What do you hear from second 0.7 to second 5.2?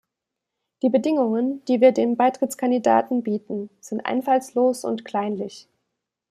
Die Bedingungen, die wir den Beitrittskandidaten bieten, sind einfallslos und